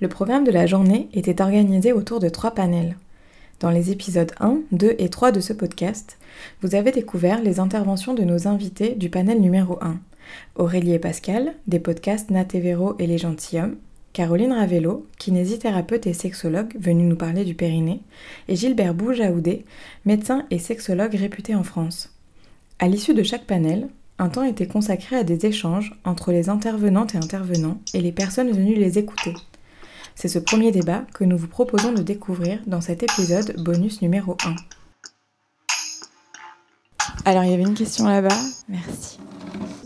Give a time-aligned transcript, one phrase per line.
[0.00, 2.96] Le programme de la journée était organisé autour de trois panels.
[3.60, 6.16] Dans les épisodes 1, 2 et 3 de ce podcast,
[6.62, 9.98] vous avez découvert les interventions de nos invités du panel numéro 1.
[10.54, 13.76] Aurélie et Pascal, des podcasts Nat et et les gentilshommes,
[14.14, 18.00] Caroline Ravello, kinésithérapeute et sexologue venue nous parler du périnée,
[18.48, 19.66] et Gilbert Boujaoudé,
[20.06, 22.08] médecin et sexologue réputé en France.
[22.78, 23.88] À l'issue de chaque panel,
[24.18, 28.50] un temps était consacré à des échanges entre les intervenantes et intervenants et les personnes
[28.50, 29.34] venues les écouter.
[30.20, 34.36] C'est ce premier débat que nous vous proposons de découvrir dans cet épisode bonus numéro
[34.44, 34.54] 1.
[37.24, 38.36] Alors, il y avait une question là-bas.
[38.68, 39.18] Merci.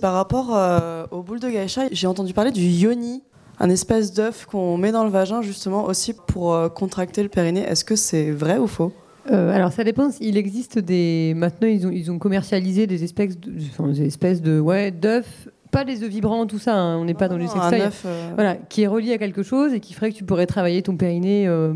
[0.00, 3.22] Par rapport euh, aux boules de gaïcha, j'ai entendu parler du yoni,
[3.60, 7.62] un espèce d'œuf qu'on met dans le vagin justement aussi pour euh, contracter le périnée.
[7.62, 8.92] Est-ce que c'est vrai ou faux?
[9.30, 10.10] Euh, alors ça dépend.
[10.18, 11.32] Il existe des.
[11.36, 15.48] Maintenant, ils ont, ils ont commercialisé des espèces de, enfin, des espèces de ouais d'œufs.
[15.74, 16.74] Pas des œufs vibrants, tout ça.
[16.76, 17.80] hein, on n'est pas dans sextoy.
[17.80, 20.46] œuf, euh, Voilà, qui est relié à quelque chose et qui ferait que tu pourrais
[20.46, 21.46] travailler ton périnée.
[21.48, 21.74] euh,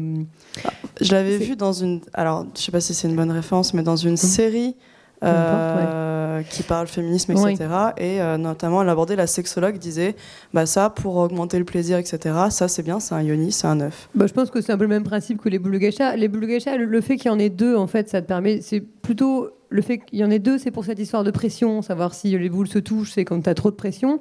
[1.01, 2.01] Je l'avais vu dans une.
[2.15, 4.77] Alors, je sais pas si c'est une bonne référence, mais dans une série
[5.25, 7.53] Euh, qui parle féminisme, Oui.
[7.53, 7.69] etc.
[7.97, 10.15] Et euh, notamment, elle abordait la sexologue disait
[10.55, 12.35] bah ça pour augmenter le plaisir, etc.
[12.51, 14.09] Ça c'est bien, c'est un yoni, c'est un œuf.
[14.15, 16.17] Bah, je pense que c'est un peu le même principe que les boules geisha.
[16.17, 18.27] Les boules geisha, le, le fait qu'il y en ait deux, en fait, ça te
[18.27, 18.61] permet.
[18.61, 21.83] C'est plutôt le fait qu'il y en ait deux, c'est pour cette histoire de pression,
[21.83, 24.21] savoir si les boules se touchent, c'est quand tu as trop de pression.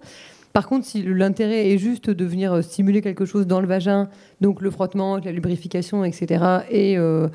[0.53, 4.09] Par contre, si l'intérêt est juste de venir euh, stimuler quelque chose dans le vagin,
[4.41, 7.27] donc le frottement, la lubrification, etc., et euh,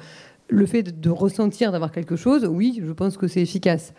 [0.53, 3.93] le fait de, de ressentir d'avoir quelque chose, oui, je pense que c'est efficace.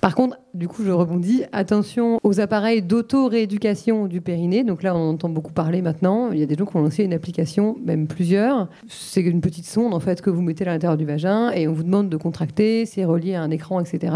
[0.00, 1.44] Par contre, du coup, je rebondis.
[1.52, 4.64] Attention aux appareils d'auto-rééducation du périnée.
[4.64, 6.30] Donc là, on entend beaucoup parler maintenant.
[6.32, 8.68] Il y a des gens qui ont lancé une application, même plusieurs.
[8.88, 11.72] C'est une petite sonde en fait que vous mettez à l'intérieur du vagin et on
[11.72, 12.86] vous demande de contracter.
[12.86, 14.14] C'est relié à un écran, etc.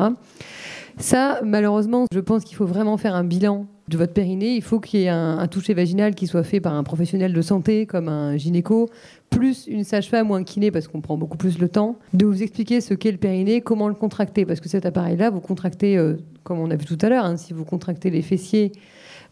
[0.99, 4.57] Ça, malheureusement, je pense qu'il faut vraiment faire un bilan de votre périnée.
[4.57, 7.33] Il faut qu'il y ait un, un toucher vaginal qui soit fait par un professionnel
[7.33, 8.89] de santé, comme un gynéco,
[9.31, 12.43] plus une sage-femme ou un kiné, parce qu'on prend beaucoup plus le temps, de vous
[12.43, 14.45] expliquer ce qu'est le périnée, comment le contracter.
[14.45, 17.37] Parce que cet appareil-là, vous contractez, euh, comme on a vu tout à l'heure, hein,
[17.37, 18.73] si vous contractez les fessiers,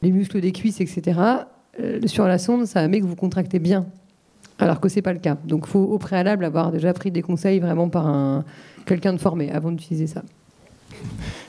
[0.02, 1.20] les muscles des cuisses, etc.,
[1.80, 3.86] euh, sur la sonde, ça met que vous contractez bien.
[4.58, 5.38] Alors que c'est pas le cas.
[5.44, 8.44] Donc, il faut au préalable avoir déjà pris des conseils vraiment par un,
[8.84, 10.22] quelqu'un de formé avant d'utiliser ça.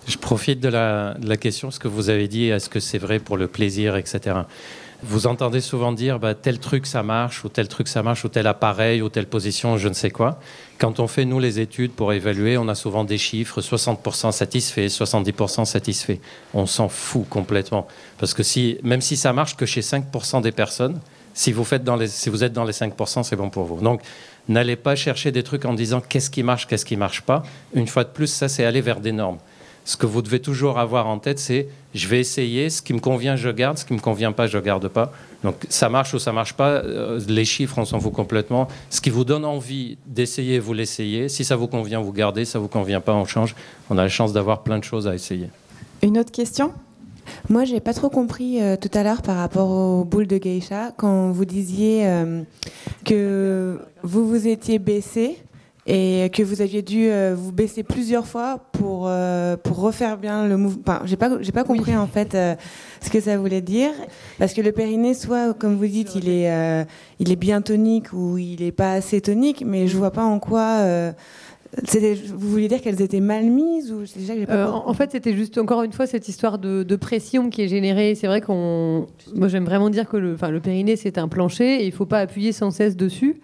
[0.08, 3.38] Je profite de la, question, ce que vous avez dit, est-ce que c'est vrai pour
[3.38, 4.42] le plaisir, etc.
[5.04, 8.30] Vous entendez souvent dire bah, tel truc ça marche, ou tel truc ça marche, ou
[8.30, 10.40] tel appareil, ou telle position, je ne sais quoi.
[10.78, 14.88] Quand on fait, nous, les études pour évaluer, on a souvent des chiffres 60% satisfaits,
[14.88, 16.18] 70% satisfaits.
[16.54, 17.88] On s'en fout complètement.
[18.20, 18.44] Parce que
[18.86, 21.00] même si ça marche que chez 5% des personnes,
[21.34, 21.66] si vous,
[22.08, 23.82] si vous êtes dans les 5%, c'est bon pour vous.
[23.82, 24.02] Donc,
[24.52, 27.44] n'allez pas chercher des trucs en disant qu'est-ce qui marche, qu'est-ce qui marche pas.
[27.74, 29.38] Une fois de plus, ça, c'est aller vers des normes.
[29.84, 33.00] Ce que vous devez toujours avoir en tête, c'est je vais essayer, ce qui me
[33.00, 35.12] convient, je garde, ce qui me convient pas, je garde pas.
[35.44, 38.68] Donc ça marche ou ça marche pas, euh, les chiffres, on s'en fout complètement.
[38.92, 41.30] Ce qui vous donne envie d'essayer, vous l'essayez.
[41.30, 42.46] Si ça vous convient, vous gardez.
[42.46, 43.56] Ça vous convient pas, on change.
[43.90, 45.50] On a la chance d'avoir plein de choses à essayer.
[46.04, 46.74] Une autre question?
[47.50, 50.92] Moi, j'ai pas trop compris euh, tout à l'heure par rapport aux boules de geisha
[50.96, 52.44] quand vous disiez euh,
[53.06, 55.38] que vous vous étiez baissé
[55.88, 59.10] et que vous aviez dû euh, vous baisser plusieurs fois pour
[59.64, 60.84] pour refaire bien le mouvement.
[60.86, 62.38] Enfin, j'ai pas j'ai pas compris en fait
[63.02, 63.92] ce que ça voulait dire
[64.38, 66.86] parce que le périnée, soit comme vous dites, il est
[67.20, 70.40] il est bien tonique ou il est pas assez tonique, mais je vois pas en
[70.40, 71.14] quoi.
[72.36, 75.34] Vous vouliez dire qu'elles étaient mal mises ou déjà que pas Euh, en fait, c'était
[75.34, 78.16] juste encore une fois cette histoire de, de pression qui est générée.
[78.16, 79.08] C'est vrai qu'on.
[79.34, 81.96] Moi, j'aime vraiment dire que le, enfin, le périnée, c'est un plancher et il ne
[81.96, 83.42] faut pas appuyer sans cesse dessus.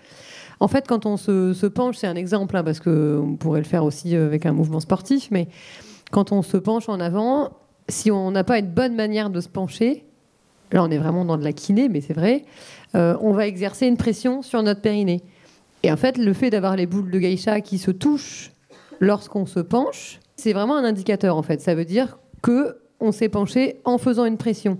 [0.59, 3.65] En fait, quand on se, se penche, c'est un exemple, hein, parce qu'on pourrait le
[3.65, 5.47] faire aussi euh, avec un mouvement sportif, mais
[6.11, 7.51] quand on se penche en avant,
[7.89, 10.03] si on n'a pas une bonne manière de se pencher,
[10.71, 12.43] là, on est vraiment dans de la kiné, mais c'est vrai,
[12.95, 15.21] euh, on va exercer une pression sur notre périnée.
[15.87, 18.51] Et en fait, le fait d'avoir les boules de geisha qui se touchent
[18.99, 21.61] lorsqu'on se penche, c'est vraiment un indicateur en fait.
[21.61, 24.79] Ça veut dire que on s'est penché en faisant une pression.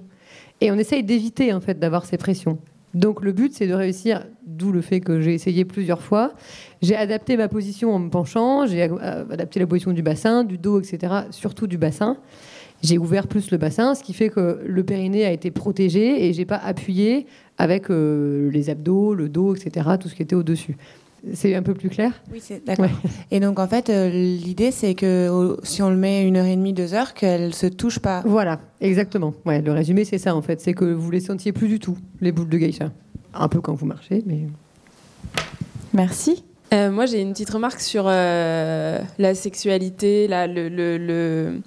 [0.59, 2.57] Et on essaye d'éviter en fait d'avoir ces pressions.
[2.93, 6.33] Donc le but c'est de réussir, d'où le fait que j'ai essayé plusieurs fois.
[6.81, 10.57] J'ai adapté ma position en me penchant, j'ai euh, adapté la position du bassin, du
[10.57, 11.13] dos, etc.
[11.31, 12.17] Surtout du bassin.
[12.83, 16.33] J'ai ouvert plus le bassin, ce qui fait que le périnée a été protégé et
[16.33, 17.25] j'ai pas appuyé
[17.57, 19.87] avec euh, les abdos, le dos, etc.
[19.99, 20.77] Tout ce qui était au-dessus.
[21.33, 22.11] C'est un peu plus clair?
[22.31, 22.85] Oui, c'est d'accord.
[22.85, 22.91] Ouais.
[23.31, 26.45] Et donc en fait, euh, l'idée c'est que au- si on le met une heure
[26.45, 28.21] et demie, deux heures, qu'elle se touche pas.
[28.25, 29.33] Voilà, exactement.
[29.43, 30.61] Ouais, le résumé, c'est ça en fait.
[30.61, 32.91] C'est que vous les sentiez plus du tout, les boules de geisha.
[33.33, 34.41] Un peu quand vous marchez, mais.
[35.93, 36.43] Merci.
[36.73, 41.61] Euh, moi, j'ai une petite remarque sur euh, la sexualité, la- le- le- le-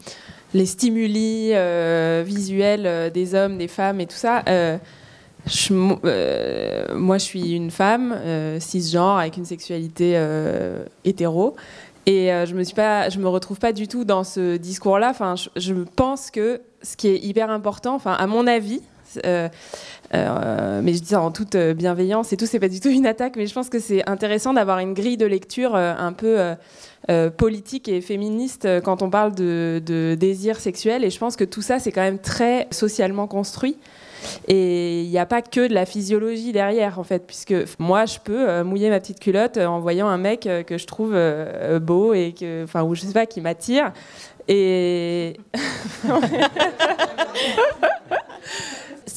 [0.55, 4.43] les stimuli euh, visuels euh, des hommes, des femmes et tout ça.
[4.49, 4.79] Euh,
[6.95, 8.15] moi, je suis une femme
[8.59, 10.23] cisgenre avec une sexualité
[11.03, 11.57] hétéro.
[12.05, 15.09] Et je me me retrouve pas du tout dans ce discours-là.
[15.09, 18.83] Enfin, je, je, pense que ce qui est hyper important, enfin, à mon avis,
[19.25, 19.51] mais
[20.13, 23.47] je dis ça en toute bienveillance et tout, c'est pas du tout une attaque, mais
[23.47, 26.55] je pense que c'est intéressant d'avoir une grille de lecture un peu
[27.37, 31.05] politique et féministe quand on parle de, de, désir sexuel.
[31.05, 33.77] Et je pense que tout ça, c'est quand même très socialement construit.
[34.49, 38.19] Et il n'y a pas que de la physiologie derrière, en fait, puisque moi, je
[38.23, 41.17] peux euh, mouiller ma petite culotte euh, en voyant un mec euh, que je trouve
[41.81, 43.93] beau et que, enfin, ou je sais pas, qui m'attire.
[44.49, 45.37] Et.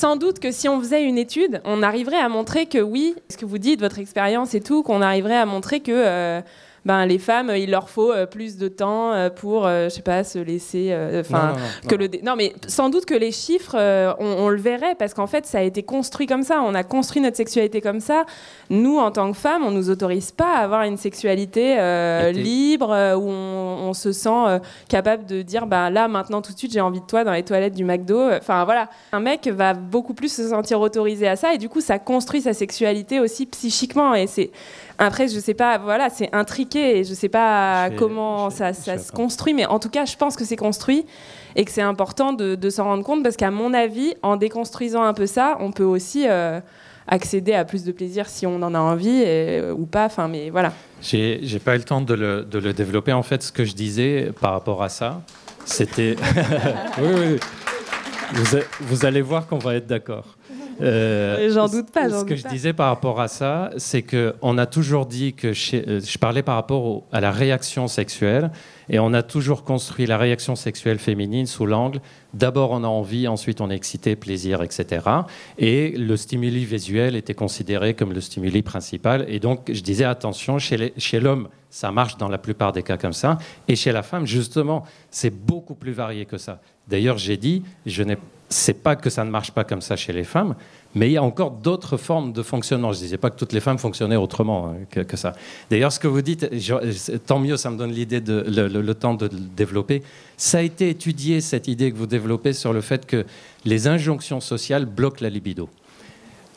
[0.04, 3.38] Sans doute que si on faisait une étude, on arriverait à montrer que oui, ce
[3.38, 6.42] que vous dites, votre expérience et tout, qu'on arriverait à montrer que
[6.86, 10.02] ben, les femmes, il leur faut euh, plus de temps euh, pour, euh, je sais
[10.02, 10.94] pas, se laisser.
[11.20, 11.54] Enfin,
[11.88, 12.10] que le.
[12.24, 13.76] Non, mais sans doute que les chiffres,
[14.20, 16.62] on, le verrait parce qu'en fait, ça a été construit comme ça.
[16.62, 18.26] On a construit notre sexualité comme ça.
[18.70, 21.76] Nous, en tant que femmes, on nous autorise pas à avoir une sexualité
[22.34, 24.60] libre où on, se sent
[24.90, 27.44] capable de dire, bah là, maintenant, tout de suite, j'ai envie de toi dans les
[27.44, 28.32] toilettes du McDo.
[28.32, 28.90] Enfin, voilà.
[29.12, 32.42] Un mec va beaucoup plus se sentir autorisé à ça et du coup, ça construit
[32.42, 34.52] sa sexualité aussi psychiquement et c'est
[34.98, 39.54] après, je sais pas, voilà, c'est intriqué et je sais pas comment ça, se construit,
[39.54, 41.06] mais en tout cas, je pense que c'est construit
[41.56, 45.14] et que c'est important de, s'en rendre compte parce qu'à mon avis, en déconstruisant un
[45.14, 46.60] peu ça, on peut aussi euh,
[47.08, 50.06] accéder à plus de plaisir si on en a envie euh, ou pas.
[50.06, 50.74] Enfin, mais voilà.
[51.02, 53.14] J'ai pas eu le temps de le, de le, développer.
[53.14, 55.22] En fait, ce que je disais par rapport à ça,
[55.66, 56.16] c'était.
[57.00, 57.40] oui, oui.
[58.34, 60.26] Vous, vous allez voir qu'on va être d'accord.
[60.82, 62.10] Euh, J'en doute pas.
[62.10, 66.00] Ce que je disais par rapport à ça, c'est qu'on a toujours dit que euh,
[66.02, 68.52] je parlais par rapport à la réaction sexuelle,
[68.90, 72.02] et on a toujours construit la réaction sexuelle féminine sous l'angle
[72.34, 75.06] d'abord on a envie, ensuite on est excité, plaisir, etc.
[75.58, 79.26] Et le stimuli visuel était considéré comme le stimuli principal.
[79.28, 83.14] Et donc je disais attention, chez l'homme, ça marche dans la plupart des cas comme
[83.14, 83.38] ça,
[83.68, 86.62] et chez la femme, justement, c'est beaucoup plus varié que ça.
[86.88, 88.18] D'ailleurs, j'ai dit, je n'ai
[88.50, 90.56] c'est pas que ça ne marche pas comme ça chez les femmes,
[90.96, 92.92] mais il y a encore d'autres formes de fonctionnement.
[92.92, 95.34] Je ne disais pas que toutes les femmes fonctionnaient autrement hein, que, ça.
[95.70, 96.50] D'ailleurs, ce que vous dites,
[97.26, 100.04] tant mieux, ça me donne l'idée de le, temps de le développer.
[100.38, 103.26] Ça a été étudié cette idée que vous développez sur le fait que
[103.66, 105.70] les injonctions sociales bloquent la libido.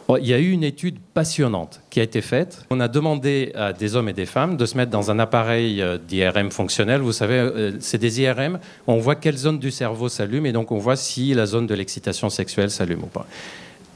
[0.09, 2.65] Oh, il y a eu une étude passionnante qui a été faite.
[2.71, 5.83] On a demandé à des hommes et des femmes de se mettre dans un appareil
[5.83, 7.01] euh, d'IRM fonctionnel.
[7.01, 8.61] Vous savez, euh, c'est des IRM.
[8.87, 11.75] On voit quelle zone du cerveau s'allume et donc on voit si la zone de
[11.75, 13.27] l'excitation sexuelle s'allume ou pas.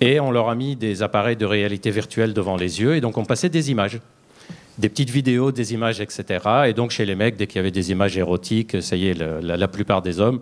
[0.01, 3.19] Et on leur a mis des appareils de réalité virtuelle devant les yeux et donc
[3.19, 4.01] on passait des images
[4.79, 6.25] des petites vidéos, des images, etc.
[6.67, 9.15] Et donc chez les mecs, dès qu'il y avait des images érotiques, ça y est,
[9.15, 10.41] la, plupart des hommes,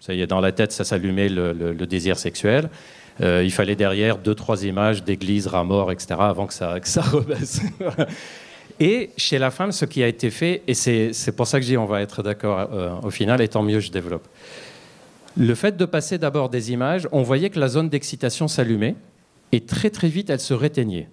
[0.00, 2.68] ça y est, dans la tête, ça s'allumait le, désir sexuel.
[3.22, 6.88] Euh, il fallait derrière deux, trois images d'église, rats morts, etc., avant que ça, que
[6.88, 7.02] ça
[8.78, 11.70] et chez la femme, ce qui a été fait, et c'est pour ça que je
[11.70, 14.26] dis on va être d'accord euh, au final, et tant mieux, je développe.
[15.36, 18.96] Le fait de passer d'abord des images, on voyait que la zone d'excitation s'allumait,
[19.52, 21.08] et très très vite, elle se réteignait.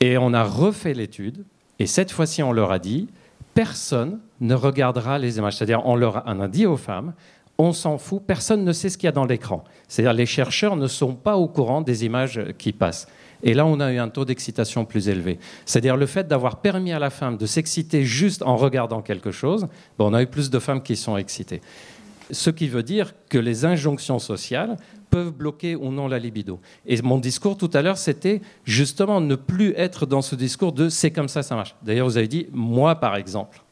[0.00, 1.44] Et on a refait l'étude,
[1.78, 3.08] et cette fois-ci, on leur a dit,
[3.54, 5.56] personne ne regardera les images.
[5.56, 7.14] C'est-à-dire, on leur a dit aux femmes,
[7.58, 9.64] on s'en fout, personne ne sait ce qu'il y a dans l'écran.
[9.88, 13.06] C'est-à-dire les chercheurs ne sont pas au courant des images qui passent.
[13.42, 15.38] Et là, on a eu un taux d'excitation plus élevé.
[15.64, 19.68] C'est-à-dire le fait d'avoir permis à la femme de s'exciter juste en regardant quelque chose,
[19.98, 21.60] on a eu plus de femmes qui sont excitées.
[22.30, 24.76] Ce qui veut dire que les injonctions sociales
[25.10, 26.60] peuvent bloquer ou non la libido.
[26.86, 30.88] Et mon discours tout à l'heure, c'était justement ne plus être dans ce discours de
[30.88, 31.74] c'est comme ça, ça marche.
[31.82, 33.62] D'ailleurs, vous avez dit moi, par exemple.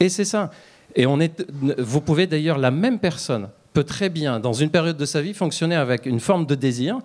[0.00, 0.50] Et c'est ça.
[0.94, 1.46] Et on est,
[1.78, 5.34] vous pouvez d'ailleurs, la même personne peut très bien, dans une période de sa vie,
[5.34, 6.98] fonctionner avec une forme de désir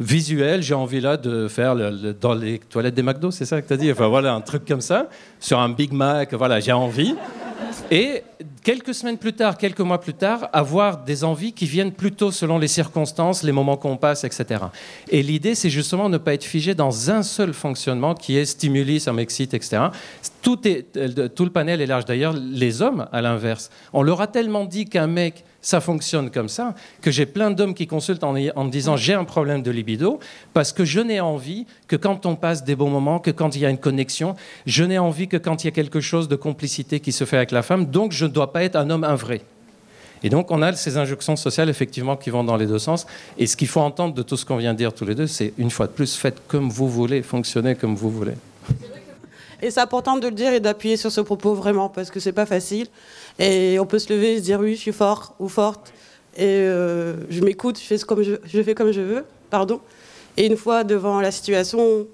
[0.00, 0.62] visuel.
[0.62, 1.76] J'ai envie là de faire
[2.20, 3.92] dans les toilettes des McDo, c'est ça que tu as dit?
[3.92, 7.14] Enfin voilà, un truc comme ça, sur un Big Mac, voilà, j'ai envie.
[7.90, 8.22] Et
[8.62, 12.58] quelques semaines plus tard, quelques mois plus tard, avoir des envies qui viennent plutôt selon
[12.58, 14.64] les circonstances, les moments qu'on passe, etc.
[15.08, 19.00] Et l'idée, c'est justement ne pas être figé dans un seul fonctionnement qui est stimuli,
[19.00, 19.88] ça m'excite, etc.
[20.46, 22.04] Euh, tout le panel est large.
[22.04, 26.48] D'ailleurs, les hommes, à l'inverse, on leur a tellement dit qu'un mec ça fonctionne comme
[26.48, 30.18] ça, que j'ai plein d'hommes qui consultent en, me disant j'ai un problème de libido,
[30.54, 33.62] parce que je n'ai envie que quand on passe des bons moments, que quand il
[33.62, 34.36] y a une connexion,
[34.66, 37.36] je n'ai envie que quand il y a quelque chose de complicité qui se fait
[37.36, 39.42] avec la femme, donc je ne dois pas être un homme un vrai.
[40.22, 43.06] Et donc on a ces injonctions sociales effectivement qui vont dans les deux sens.
[43.38, 45.26] Et ce qu'il faut entendre de tout ce qu'on vient de dire tous les deux,
[45.26, 48.34] c'est une fois de plus, faites comme vous voulez, fonctionnez comme vous voulez.
[49.62, 52.32] Et c'est important de le dire et d'appuyer sur ce propos vraiment, parce que c'est
[52.32, 52.86] pas facile.
[53.38, 55.92] Et on peut se lever et se dire oui, je suis fort ou forte.
[56.36, 59.24] Et euh, je m'écoute, je fais, comme je, je fais comme je veux.
[59.50, 59.80] Pardon.
[60.36, 62.06] et une fois devant la situation,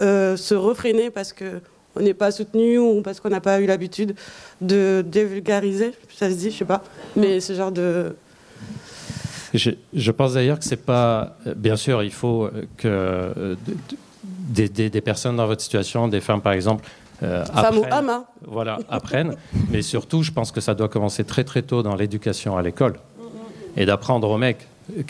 [0.00, 1.60] euh, se refréner parce que
[1.94, 4.14] on n'est pas soutenu ou parce qu'on n'a pas eu l'habitude
[4.60, 6.82] de dévulgariser, ça se dit, je sais pas,
[7.16, 8.14] mais ce genre de
[9.54, 11.36] je, je pense d'ailleurs que c'est pas.
[11.56, 13.54] Bien sûr, il faut que euh,
[14.48, 16.84] des, des- des personnes dans votre situation, des femmes par exemple,
[17.22, 18.08] euh, femme ou apprennent- homme.
[18.10, 18.24] hein.
[18.46, 19.34] voilà, apprennent.
[19.70, 22.94] mais surtout, je pense que ça doit commencer très très tôt dans l'éducation à l'école.
[23.76, 24.66] Et d'apprendre au mec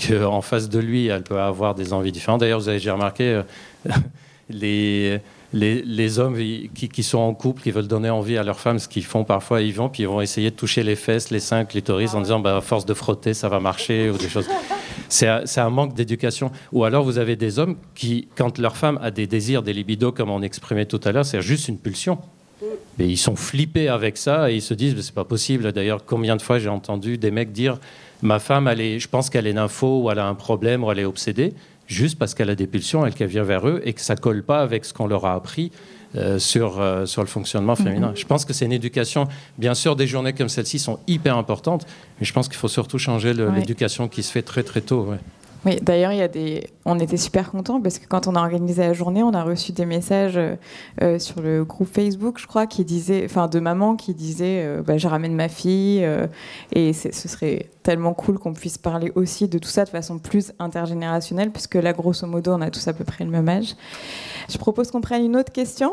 [0.09, 2.40] qu'en face de lui, elle peut avoir des envies différentes.
[2.40, 3.42] D'ailleurs, vous avez déjà remarqué, euh,
[4.50, 5.21] les,
[5.52, 6.37] les, les hommes
[6.75, 9.25] qui, qui sont en couple, qui veulent donner envie à leur femme, ce qu'ils font
[9.25, 12.21] parfois, ils vont, puis ils vont essayer de toucher les fesses, les seins, clitoris, en
[12.21, 14.49] disant, bah, à force de frotter, ça va marcher, ou des choses.
[15.09, 16.50] C'est un, manque d'éducation.
[16.73, 20.12] Ou alors, vous avez des hommes qui, quand leur femme a des désirs, des libidos,
[20.12, 22.18] comme on exprimait tout à l'heure, c'est juste une pulsion.
[22.99, 25.73] Mais ils sont flippés avec ça et ils se disent c'est pas possible.
[25.73, 27.78] D'ailleurs, combien de fois j'ai entendu des mecs dire
[28.23, 30.99] ma femme, elle je pense qu'elle est nympho ou elle a un problème ou elle
[30.99, 31.52] est obsédée,
[31.87, 34.42] juste parce qu'elle a des pulsions et qu'elle vient vers eux et que ça colle
[34.42, 35.71] pas avec ce qu'on leur a appris
[36.16, 38.12] euh, sur, euh, sur le fonctionnement féminin.
[38.14, 39.28] Je pense que c'est une éducation.
[39.58, 41.86] Bien sûr, des journées comme celle-ci sont hyper importantes,
[42.20, 43.54] mais je pense qu'il faut surtout changer Ouais.
[43.54, 45.02] l'éducation qui se fait très très tôt.
[45.04, 45.18] ouais.
[45.64, 46.12] Oui, d'ailleurs.
[46.84, 49.72] On était super contents parce que quand on a organisé la journée, on a reçu
[49.72, 50.54] des messages euh,
[51.02, 54.82] euh, sur le groupe Facebook, je crois, qui disaient, enfin, de maman qui disait, euh,
[54.82, 56.26] bah, je ramène ma fille, euh,
[56.72, 60.52] et ce serait tellement cool qu'on puisse parler aussi de tout ça de façon plus
[60.58, 63.74] intergénérationnelle, puisque là, grosso modo, on a tous à peu près le même âge.
[64.48, 65.92] Je propose qu'on prenne une autre question.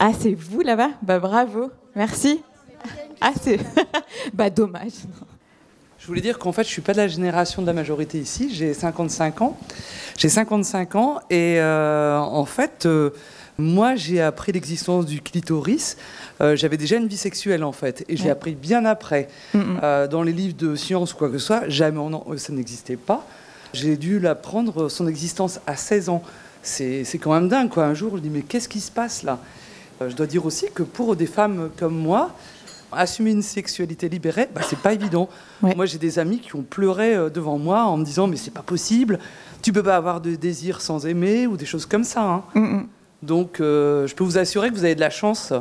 [0.00, 0.90] Ah, c'est vous là-bas?
[1.02, 2.42] Bah bravo, merci.
[3.20, 3.60] Ah, c'est.
[4.34, 5.06] bah dommage.
[6.04, 8.50] Je voulais dire qu'en fait, je suis pas de la génération de la majorité ici.
[8.52, 9.56] J'ai 55 ans.
[10.18, 13.08] J'ai 55 ans et euh, en fait, euh,
[13.56, 15.96] moi, j'ai appris l'existence du clitoris.
[16.42, 18.30] Euh, J'avais déjà une vie sexuelle en fait, et j'ai Ouais.
[18.32, 19.28] appris bien après.
[19.54, 19.78] Mm,
[20.10, 23.26] dans les livres de science ou quoi que ce soit, jamais on ça n'existait pas.
[23.72, 26.22] J'ai dû l'apprendre son existence à 16 ans.
[26.60, 27.86] C'est quand même dingue quoi.
[27.86, 29.38] Un jour, je dis mais qu'est-ce qui se passe là?
[30.06, 32.30] Je dois dire aussi que pour des femmes comme moi,
[32.96, 35.28] assumer une sexualité libérée, bah, c'est pas évident.
[35.62, 35.74] Ouais.
[35.74, 38.50] Moi, j'ai des amis qui ont pleuré euh, devant moi en me disant mais c'est
[38.52, 39.18] pas possible,
[39.62, 42.22] tu peux pas avoir de désir sans aimer ou des choses comme ça.
[42.22, 42.42] hein.
[42.54, 42.86] Mm, mm.
[43.22, 45.52] Donc, euh, je peux vous assurer que vous avez de la chance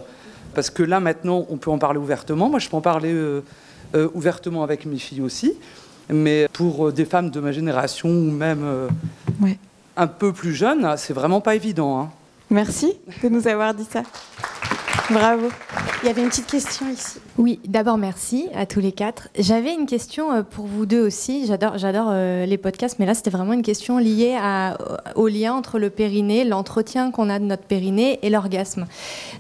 [0.54, 2.50] parce que là maintenant, on peut en parler ouvertement.
[2.50, 3.42] Moi, je peux en parler euh,
[3.96, 5.54] euh, ouvertement avec mes filles aussi.
[6.10, 8.66] Mais pour des femmes de ma génération ou même
[9.42, 9.58] Ouais.
[9.96, 12.02] un peu plus jeunes, c'est vraiment pas évident.
[12.02, 12.10] hein.
[12.50, 14.04] Merci de nous avoir dit ça.
[15.10, 15.50] Bravo.
[16.02, 17.20] Il y avait une petite question ici.
[17.38, 19.28] Oui, d'abord merci à tous les quatre.
[19.38, 21.46] J'avais une question euh, pour vous deux aussi.
[21.46, 24.78] J'adore, j'adore euh, les podcasts, mais là c'était vraiment une question liée à-
[25.16, 28.86] au lien entre le périnée, l'entretien qu'on a de notre périnée et l'orgasme.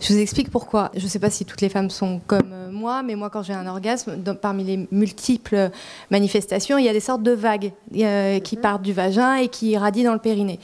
[0.01, 0.91] Je vous explique pourquoi.
[0.98, 3.43] Je ne sais pas si toutes les femmes sont comme euh, moi, mais moi quand
[3.43, 5.70] j'ai un orgasme, dans- parmi les multiples
[6.12, 9.70] manifestations, il y a des sortes de vagues euh, qui partent du vagin et qui
[9.72, 10.60] irradient dans le périnée.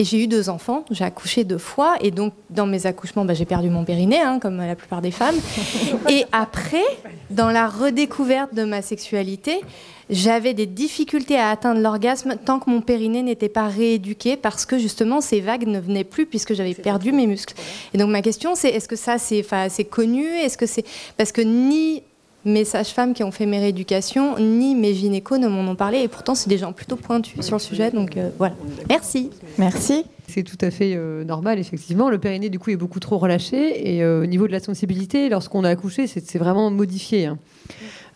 [0.00, 3.34] Et j'ai eu deux enfants, j'ai accouché deux fois, et donc dans mes accouchements, bah,
[3.34, 5.36] j'ai perdu mon périnée, hein, comme la plupart des femmes.
[6.08, 6.86] Et après,
[7.28, 9.60] dans la redécouverte de ma sexualité,
[10.08, 14.78] j'avais des difficultés à atteindre l'orgasme tant que mon périnée n'était pas rééduqué, parce que
[14.78, 17.54] justement ces vagues ne venaient plus puisque j'avais perdu mes muscles.
[17.92, 19.44] Et donc ma question, c'est est-ce que ça c'est,
[19.84, 20.24] connu?
[20.24, 20.86] Est-ce que c'est
[21.18, 22.02] parce que ni
[22.44, 26.08] mes sages-femmes qui ont fait mes rééducations, ni mes gynécos ne m'en ont parlé, et
[26.08, 27.90] pourtant c'est des gens plutôt pointus sur le sujet.
[27.90, 28.54] Donc euh, voilà.
[28.88, 29.30] Merci.
[29.58, 30.04] Merci.
[30.28, 32.08] C'est tout à fait euh, normal, effectivement.
[32.08, 33.96] Le périnée, du coup, est beaucoup trop relâché.
[33.96, 37.26] Et euh, au niveau de la sensibilité, lorsqu'on a accouché, c'est vraiment modifié.
[37.26, 37.38] hein.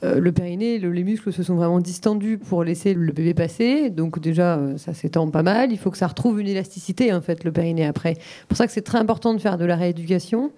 [0.04, 3.90] Euh, le périnée, le- les muscles se sont vraiment distendus pour laisser le bébé passer.
[3.90, 5.72] Donc déjà, euh, ça s'étend pas mal.
[5.72, 8.14] Il faut que ça retrouve une élasticité, en fait, le périnée après.
[8.14, 10.52] C'est pour ça que c'est très important de faire de la rééducation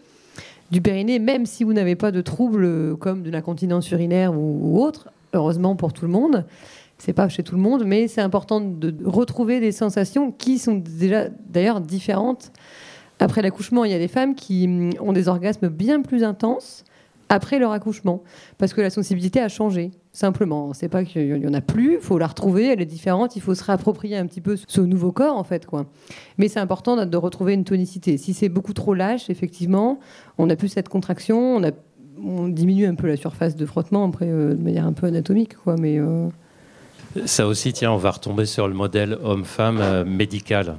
[0.71, 4.83] du périnée, même si vous n'avez pas de troubles euh, comme de l'incontinence urinaire ou,
[4.83, 5.09] autre.
[5.33, 6.45] Heureusement pour tout le monde.
[6.99, 10.77] C'est pas chez tout le monde, mais c'est important de retrouver des sensations qui sont
[10.77, 12.53] déjà d'ailleurs différentes.
[13.19, 16.85] Après l'accouchement, il y a des femmes qui hum, ont des orgasmes bien plus intenses
[17.29, 18.23] après leur accouchement,
[18.57, 20.73] parce que la sensibilité a changé, simplement.
[20.73, 23.43] C'est pas qu'il y en a plus, il faut la retrouver, elle est différente, il
[23.43, 25.67] faut se réapproprier un petit peu ce nouveau corps, en fait.
[25.67, 25.87] quoi.
[26.39, 28.17] Mais c'est important de- retrouver une tonicité.
[28.17, 29.99] Si c'est beaucoup trop lâche, effectivement,
[30.39, 31.71] on n'a plus cette contraction, on, a,
[32.49, 35.99] diminue un peu la surface de frottement, euh, de manière un peu anatomique, quoi, mais...
[35.99, 36.29] euh,
[37.27, 40.79] Ça aussi, tiens, on va retomber sur le modèle homme-femme euh, médical.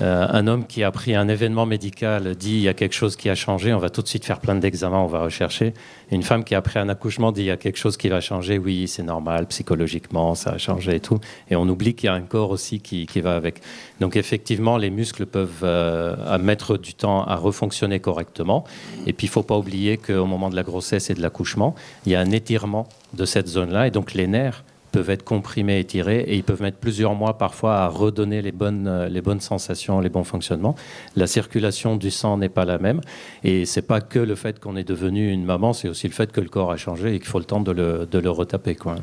[0.00, 3.16] Euh, un homme qui a pris un événement médical dit il y a quelque chose
[3.16, 5.74] qui a changé, on va tout de suite faire plein d'examens, on va rechercher.
[6.10, 8.20] Une femme qui a pris un accouchement dit il y a quelque chose qui va
[8.20, 11.20] changer, oui, c'est normal, psychologiquement, ça a changé et tout.
[11.50, 13.60] Et on oublie qu'il y a un corps aussi qui, qui va avec.
[14.00, 18.64] Donc effectivement, les muscles peuvent euh, mettre du temps à refonctionner correctement.
[19.06, 21.74] Et puis il faut pas oublier qu'au moment de la grossesse et de l'accouchement,
[22.06, 25.80] il y a un étirement de cette zone-là, et donc les nerfs peuvent être comprimés,
[25.80, 29.98] étirés, et ils peuvent mettre plusieurs mois parfois à redonner les bonnes, les bonnes sensations,
[30.00, 30.76] les bons fonctionnements.
[31.16, 33.00] La circulation du sang n'est pas la même,
[33.42, 36.30] et c'est pas que le fait qu'on est devenu une maman, c'est aussi le fait
[36.30, 38.76] que le corps a changé et qu'il faut le temps de le, de le retaper.
[38.76, 38.96] Quoi.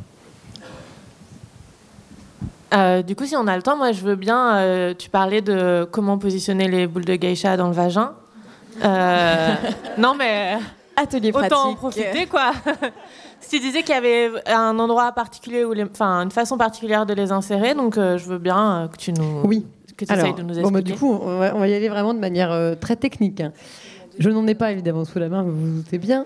[2.74, 4.58] Euh, du coup, si on a le temps, moi je veux bien.
[4.58, 8.13] Euh, tu parlais de comment positionner les boules de geisha dans le vagin.
[8.84, 9.55] Euh,
[9.98, 10.58] non, mais.
[10.96, 12.51] Atelier autant en profiter, quoi.
[13.41, 17.13] Si tu disais qu'il y avait un endroit particulier, ou enfin, une façon particulière de
[17.13, 19.41] les insérer, donc je veux bien que tu nous.
[19.43, 19.65] Oui.
[19.98, 20.63] Que tu essayes de nous expliquer.
[20.63, 23.41] Bon, bah, du coup, on va, y aller vraiment de manière très technique.
[23.41, 23.51] Hein.
[24.17, 26.25] Je n'en ai pas évidemment sous la main, vous vous doutez bien.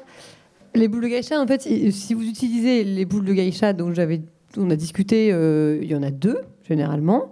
[0.76, 4.22] Les boules de geisha, en fait, si vous utilisez les boules de geisha dont j'avais
[4.58, 7.32] on a discuté, euh, il y en a deux généralement.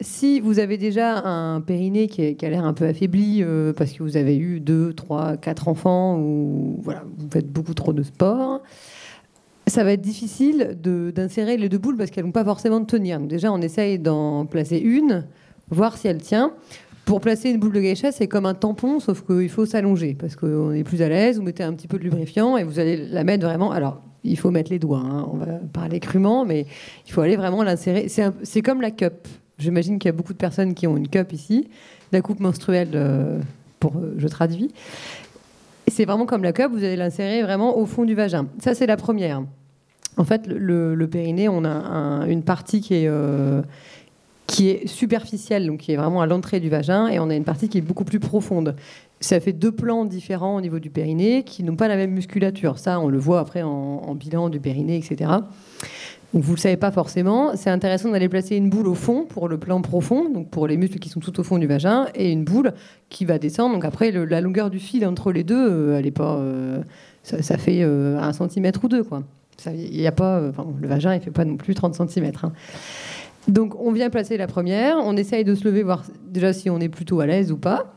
[0.00, 4.02] Si vous avez déjà un périnée qui, a l'air un peu affaibli euh, parce que
[4.02, 8.62] vous avez eu deux, trois, quatre enfants ou voilà, vous faites beaucoup trop de sport,
[9.68, 13.20] ça va être difficile d'insérer les deux boules parce qu'elles vont pas forcément tenir.
[13.20, 15.26] déjà, on essaye d'en placer une,
[15.70, 16.52] voir si elle tient.
[17.04, 20.36] Pour placer une boule de geisha, c'est comme un tampon, sauf qu'il faut s'allonger parce
[20.36, 21.38] qu'on est plus à l'aise.
[21.38, 23.72] Vous mettez un petit peu de lubrifiant et vous allez la mettre vraiment.
[23.72, 25.02] Alors, il faut mettre les doigts.
[25.02, 25.26] Hein.
[25.32, 26.66] On va parler crûment, mais
[27.06, 28.08] il faut aller vraiment l'insérer.
[28.08, 29.26] C'est comme la cup.
[29.58, 31.68] J'imagine qu'il y a beaucoup de personnes qui ont une cup ici,
[32.12, 33.40] la coupe menstruelle, euh,
[33.80, 34.70] pour, euh, je traduis.
[35.88, 38.46] C'est vraiment comme la cup, vous allez l'insérer vraiment au fond du vagin.
[38.60, 39.42] Ça, c'est la première.
[40.18, 43.62] En fait, le, périnée, on a une partie qui est, euh,
[44.46, 47.44] qui est superficielle, donc qui est vraiment à l'entrée du vagin, et on a une
[47.44, 48.74] partie qui est beaucoup plus profonde
[49.20, 52.78] ça fait deux plans différents au niveau du périnée qui n'ont pas la même musculature.
[52.78, 55.30] Ça, on le voit après en, bilan du périnée, etc.
[56.34, 57.56] Donc vous ne le savez pas forcément.
[57.56, 60.76] C'est intéressant d'aller placer une boule au fond pour le plan profond, donc pour les
[60.76, 62.72] muscles qui sont tout au fond du vagin, et une boule
[63.08, 63.74] qui va descendre.
[63.74, 66.82] Donc après, la longueur du fil entre les deux, euh, elle est pas, euh,
[67.22, 69.02] ça, fait un centimètre ou deux.
[69.02, 69.22] Quoi.
[69.66, 72.44] Y a pas, le vagin, il fait pas non plus 30 centimètres.
[72.44, 72.52] Hein.
[73.48, 76.78] Donc on vient placer la première, on essaye de se lever, voir déjà si on
[76.80, 77.94] est plutôt à l'aise ou pas.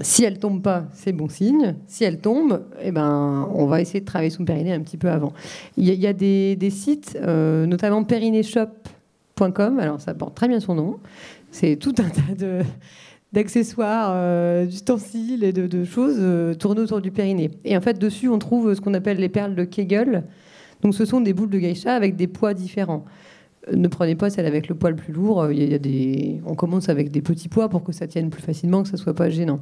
[0.00, 1.74] Si elle tombe pas, c'est bon signe.
[1.86, 5.10] Si elle tombe, eh ben, on va essayer de travailler son périnée un petit peu
[5.10, 5.32] avant.
[5.76, 9.78] Il y, a, des, sites, euh, notamment périnéshop.com.
[9.80, 10.98] Alors, ça porte très bien son nom.
[11.50, 12.64] C'est tout un tas
[13.32, 17.50] d'accessoires, euh, d'ustensiles et de, choses euh, tournées autour du périnée.
[17.64, 20.24] Et en fait, dessus, on trouve ce qu'on appelle les perles de Kegel.
[20.82, 23.04] Donc, ce sont des boules de geisha avec des poids différents
[23.72, 25.50] ne prenez pas celle avec le poids le plus lourd.
[25.50, 26.40] Il y a des...
[26.46, 29.14] On commence avec des petits poids pour que ça tienne plus facilement, que ça soit
[29.14, 29.60] pas gênant.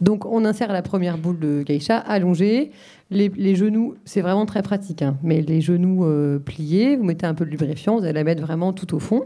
[0.00, 2.70] Donc on insère la première boule de geisha allongée.
[3.10, 5.16] Les, genoux, c'est vraiment très pratique, hein.
[5.22, 8.42] mais les genoux euh, pliés, vous mettez un peu de lubrifiant, vous allez la mettre
[8.42, 9.24] vraiment tout au fond.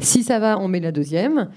[0.00, 1.50] Si ça va, on met la deuxième.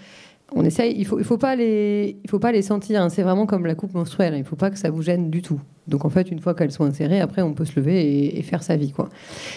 [0.53, 3.10] On essaye, il faut, il faut, pas les, il faut pas les sentir, hein.
[3.10, 5.41] c'est vraiment comme la coupe menstruelle, il ne faut pas que ça vous gêne du
[5.41, 5.60] tout.
[5.88, 8.41] Donc en fait, une fois qu'elles sont insérées, après on peut se lever et, et
[8.43, 8.91] faire sa vie.
[8.91, 9.10] Quoi.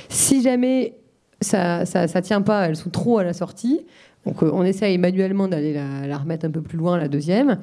[0.08, 0.94] Si jamais
[1.40, 3.86] ça, ça, tient pas, elles sont trop à la sortie.
[4.26, 7.58] Donc euh, on essaye manuellement d'aller la, remettre un peu plus loin, la deuxième.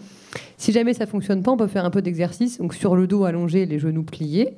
[0.57, 2.57] Si jamais ça fonctionne pas, on peut faire un peu d'exercice.
[2.59, 4.57] Donc sur le dos allongé, les genoux pliés.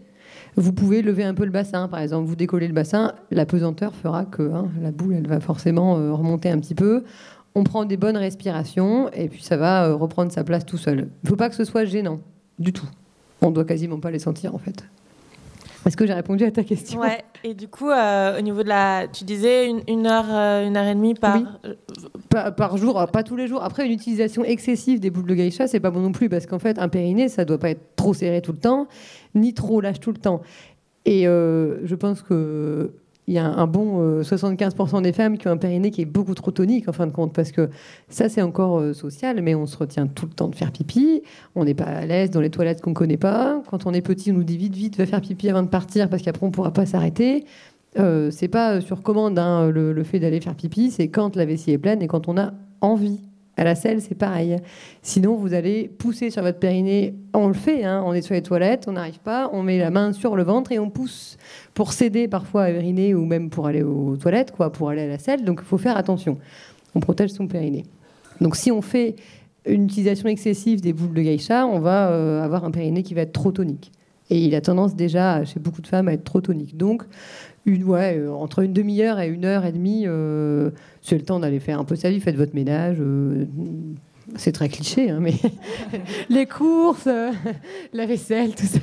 [0.55, 2.27] Vous pouvez lever un peu le bassin, par exemple.
[2.27, 6.13] Vous décollez le bassin, la pesanteur fera que hein, la boule, elle va forcément euh,
[6.13, 7.03] remonter un petit peu.
[7.57, 10.99] On prend des bonnes respirations et puis ça va euh, reprendre sa place tout seul.
[10.99, 12.19] Il ne faut pas que ce soit gênant
[12.59, 12.85] du tout.
[13.41, 14.85] On doit quasiment pas les sentir en fait.
[15.83, 16.99] Est-ce que j'ai répondu à ta question?
[16.99, 17.23] Ouais.
[17.43, 20.85] Et du coup, euh, au niveau de la, tu disais une, heure, euh, une heure
[20.85, 21.39] et demie par...
[22.29, 23.63] par, jour, pas tous les jours.
[23.63, 26.59] Après, une utilisation excessive des boules de geisha, c'est pas bon non plus parce qu'en
[26.59, 28.87] fait, un périnée, ça doit pas être trop serré tout le temps,
[29.33, 30.41] ni trop lâche tout le temps.
[31.05, 32.91] Et euh, je pense que
[33.27, 36.05] il y a un bon 75% euh, des femmes qui ont un périnée qui est
[36.05, 37.69] beaucoup trop tonique en fin de compte, parce que
[38.07, 41.23] ça c'est encore euh, social, mais on se retient tout le temps de faire pipi,
[41.55, 43.61] on n'est pas à l'aise dans les toilettes qu'on connaît pas.
[43.69, 46.09] Quand on est petit, on nous dit vite, vite, va faire pipi avant de partir,
[46.09, 47.43] parce qu'après on pourra pas s'arrêter.
[47.99, 51.71] Euh, c'est pas sur commande hein, le, fait d'aller faire pipi, c'est quand la vessie
[51.71, 53.26] est pleine et quand on a envie.
[53.59, 54.57] À la selle, c'est pareil.
[55.01, 57.15] Sinon, vous allez pousser sur votre périnée.
[57.33, 59.89] On le fait, hein, on est sur les toilettes, on n'arrive pas, on met la
[59.89, 61.37] main sur le ventre et on pousse
[61.73, 65.07] pour s'aider parfois à uriner ou même pour aller aux toilettes, quoi, pour aller à
[65.07, 65.43] la selle.
[65.43, 66.37] Donc, il faut faire attention.
[66.93, 67.85] On protège son périnée.
[68.41, 69.15] Donc, si on fait
[69.65, 73.21] une utilisation excessive des boules de geisha, on va euh, avoir un périnée qui va
[73.21, 73.91] être trop tonique.
[74.29, 76.75] Et il a tendance déjà, chez beaucoup de femmes, à être trop tonique.
[76.77, 77.03] Donc,
[77.67, 81.39] une, ouais, euh, entre une demi-heure et une heure et demie, euh, c'est le temps
[81.39, 82.97] d'aller faire un peu sa vie, faites votre ménage.
[82.99, 83.45] Euh,
[84.35, 85.33] c'est très cliché, hein, mais
[86.29, 87.07] les courses,
[87.93, 88.79] la vaisselle, tout ça.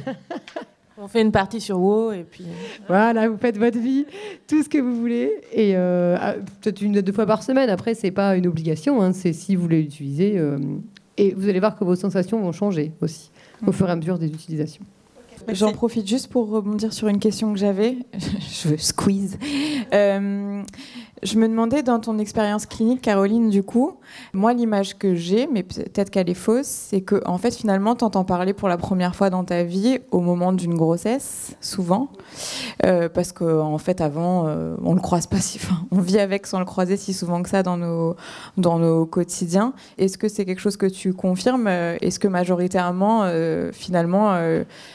[0.96, 2.44] On fait une partie sur WoW et puis.
[2.86, 4.06] Voilà, vous faites votre vie,
[4.46, 5.32] tout ce que vous voulez.
[5.52, 7.68] Et ah, peut-être une ou deux fois par semaine.
[7.68, 10.40] Après, c'est pas une obligation, hein, c'est si vous voulez l'utiliser.
[11.18, 13.30] et vous allez voir que vos sensations vont changer aussi
[13.66, 14.84] au fur et à mesure des utilisations.
[15.48, 17.98] J'en profite juste pour rebondir sur une question que j'avais.
[18.62, 19.38] Je veux squeeze.
[19.92, 20.62] Euh,
[21.22, 23.96] je me demandais dans ton expérience clinique, Caroline, du coup,
[24.32, 28.04] moi l'image que j'ai, mais peut-être qu'elle est fausse, c'est que en fait finalement tu
[28.04, 32.08] entends parler pour la première fois dans ta vie au moment d'une grossesse, souvent,
[32.84, 36.18] euh, parce qu'en en fait avant euh, on le croise pas si, enfin, on vit
[36.18, 38.16] avec sans le croiser si souvent que ça dans nos
[38.56, 39.72] dans nos quotidiens.
[39.98, 41.68] Est-ce que c'est quelque chose que tu confirmes?
[41.68, 43.24] Est-ce que majoritairement
[43.72, 44.36] finalement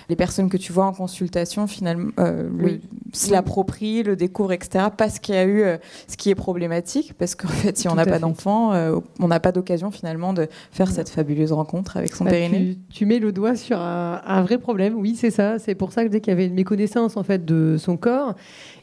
[0.10, 2.80] les personnes que tu vois en consultation finalement le,
[3.14, 4.86] se l'approprient, le découvrent, etc.
[4.96, 5.64] Parce qu'il y a eu
[6.08, 9.40] ce qui est problématique, parce qu'en fait, si on n'a pas d'enfant, euh, on n'a
[9.40, 12.78] pas d'occasion finalement de faire cette fabuleuse rencontre avec son bah, périnée.
[12.92, 15.60] Tu, mets le doigt sur un, vrai problème, oui, c'est ça.
[15.60, 17.98] C'est pour ça que je dis qu'il y avait une méconnaissance en fait de son
[17.98, 18.36] corps.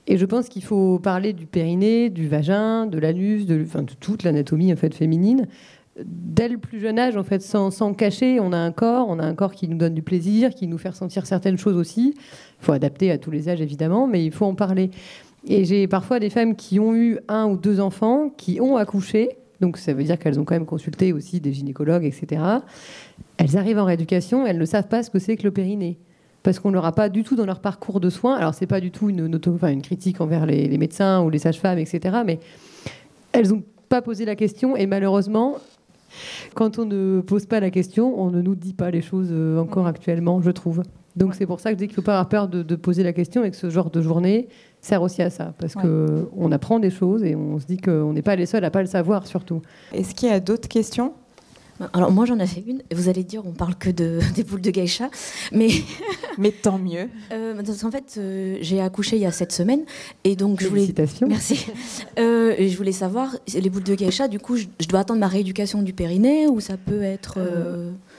[0.09, 3.93] Et je pense qu'il faut parler du périnée, du vagin, de l'anus, de, enfin, de
[3.99, 5.47] toute l'anatomie en fait féminine
[6.05, 9.19] dès le plus jeune âge, en fait, sans, sans, cacher, on a un corps, on
[9.19, 12.15] a un corps qui nous donne du plaisir, qui nous fait ressentir certaines choses aussi.
[12.17, 14.91] Il faut adapter à tous les âges, évidemment, mais il faut en parler.
[15.47, 19.37] Et j'ai parfois des femmes qui ont eu un ou deux enfants, qui ont accouché.
[19.61, 22.43] Donc ça veut dire qu'elles ont quand même consulté aussi des gynécologues, etc.
[23.39, 25.99] Elles arrivent en rééducation, elles ne savent pas ce que c'est que le périnée.
[26.43, 28.37] Parce qu'on ne leur a pas du tout dans leur parcours de soins.
[28.37, 32.19] Alors c'est pas du tout une, critique envers les, médecins ou les sages-femmes, etc.
[32.25, 32.39] Mais
[33.33, 35.57] elles n'ont pas posé la question et malheureusement,
[36.55, 39.59] quand on ne pose pas la question, on ne nous dit pas les choses euh,
[39.59, 40.83] encore actuellement, je trouve.
[41.17, 42.77] Donc c'est pour ça que je dis qu'il ne faut pas avoir peur de, de,
[42.77, 44.49] poser la question et que ce genre de journée,
[44.81, 48.23] sert aussi à ça, parce qu'on apprend des choses et on se dit qu'on n'est
[48.23, 49.63] pas les seuls à pas le savoir surtout.
[49.93, 51.13] Est-ce qu'il y a d'autres questions?
[51.93, 52.83] Alors moi j'en avais une.
[52.95, 55.11] Vous allez dire on parle que de, des boules de geisha,
[55.53, 55.69] mais
[56.39, 57.09] mais tant mieux.
[57.33, 59.85] Euh, en fait euh, j'ai accouché il y a sept semaines
[60.25, 60.89] et donc je voulais
[61.27, 61.67] merci.
[62.19, 64.29] Euh, et je voulais savoir les boules de geisha.
[64.29, 67.39] Du coup je, dois attendre ma rééducation du périnée ou ça peut être.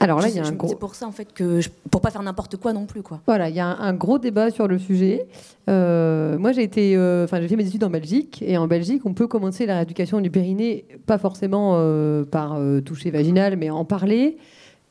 [0.00, 0.68] Euh, alors là il y a un gros.
[0.68, 3.20] C'est pour ça en fait que je, pour pas faire n'importe quoi non plus quoi.
[3.26, 5.26] Voilà il y a un, gros débat sur le sujet.
[5.66, 9.26] moi j'ai été enfin j'ai fait mes études en Belgique et en Belgique on peut
[9.26, 11.74] commencer la rééducation du périnée pas forcément
[12.30, 14.38] par toucher vaginal mais en parler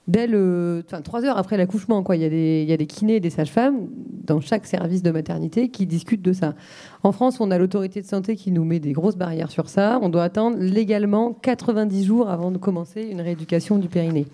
[0.07, 2.01] dès le, enfin, trois heures après l'accouchement.
[2.01, 2.15] Quoi.
[2.15, 3.87] Il, y a des, il y a des kinés et des sages-femmes
[4.23, 6.55] dans chaque service de maternité qui discutent de ça.
[7.03, 9.99] En France, on a l'autorité de santé qui nous met des grosses barrières sur ça.
[10.01, 14.25] On doit attendre légalement 90 jours avant de commencer une rééducation du périnée.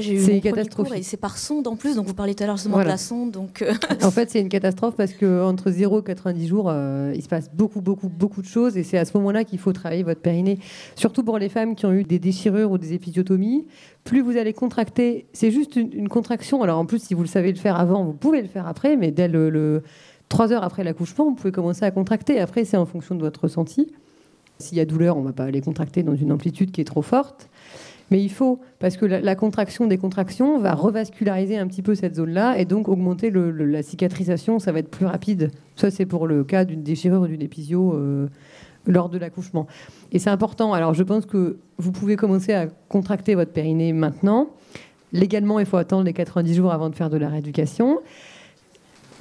[0.00, 0.98] c'est catastrophique.
[0.98, 2.96] Et c'est par sonde en plus, donc vous parlez tout à l'heure justement de la
[2.96, 3.32] sonde.
[3.32, 7.22] Donc euh, en fait, c'est une catastrophe parce qu'entre 0 et 90 jours, euh, il
[7.22, 8.76] se passe beaucoup, beaucoup, beaucoup de choses.
[8.76, 10.58] Et c'est à ce moment-là qu'il faut travailler votre périnée.
[10.96, 13.66] Surtout pour les femmes qui ont eu des déchirures ou des épisiotomies
[14.04, 16.62] plus vous allez contracter, c'est juste une, contraction.
[16.62, 18.96] Alors en plus, si vous le savez le faire avant, vous pouvez le faire après,
[18.96, 19.82] mais dès le,
[20.28, 22.40] 3 heures après l'accouchement, vous pouvez commencer à contracter.
[22.40, 23.92] Après, c'est en fonction de votre ressenti.
[24.58, 26.84] S'il y a douleur, on ne va pas aller contracter dans une amplitude qui est
[26.84, 27.48] trop forte.
[28.10, 32.16] Mais il faut, parce que la, contraction des contractions va revasculariser un petit peu cette
[32.16, 35.50] zone-là et donc augmenter la cicatrisation, ça va être plus rapide.
[35.76, 37.94] Ça, c'est pour le cas d'une déchirure ou d'une épisio.
[37.94, 38.28] Euh,
[38.86, 39.66] lors de l'accouchement.
[40.12, 40.72] Et c'est important.
[40.72, 44.50] Alors, je pense que vous pouvez commencer à contracter votre périnée maintenant.
[45.12, 48.00] Légalement, il faut attendre les 90 jours avant de faire de la rééducation.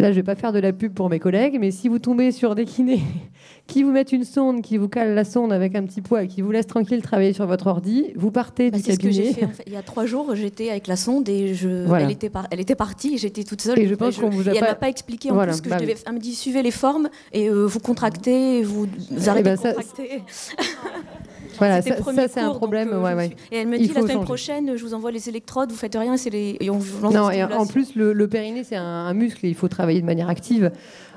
[0.03, 1.97] Là, je ne vais pas faire de la pub pour mes collègues, mais si vous
[1.97, 2.99] tombez sur des kinés
[3.67, 6.27] qui vous mettent une sonde, qui vous cale la sonde avec un petit poids et
[6.27, 9.13] qui vous laisse tranquille travailler sur votre ordi, vous partez bah, du cabinet.
[9.13, 11.89] Ce que j'ai fait, Il y a trois jours, j'étais avec la sonde et je,
[11.95, 13.79] elle, était elle était partie, j'étais toute seule.
[13.79, 15.73] Et je pense qu'on vous a et elle m'a pas expliqué en plus que je
[15.73, 15.95] bah devais.
[16.05, 19.61] Elle me dit suivez les formes et euh, vous contractez, vous, vous arrêtez bah, de
[19.61, 20.21] contracter.
[21.57, 21.95] Voilà, ça,
[22.27, 22.89] c'est un problème.
[22.93, 25.95] Euh, et elle me dit la semaine prochaine, je vous envoie les électrodes, vous faites
[25.95, 26.57] rien, c'est les.
[26.59, 26.79] Et on
[27.11, 30.29] non, et en plus, le, périnée, c'est un, muscle et il faut travailler de manière
[30.29, 30.71] active.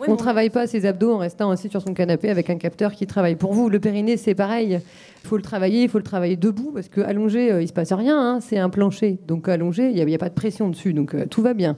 [0.07, 2.93] on ne travaille pas ses abdos en restant assis sur son canapé avec un capteur
[2.93, 3.69] qui travaille pour vous.
[3.69, 4.81] Le périnée, c'est pareil.
[5.25, 7.73] Il faut le travailler, il faut le travailler debout parce que allongé, euh, il se
[7.73, 8.17] passe rien.
[8.17, 8.41] Hein.
[8.41, 11.43] c'est un plancher, donc allongé, il n'y a, pas de pression dessus, donc euh, tout
[11.43, 11.77] va bien.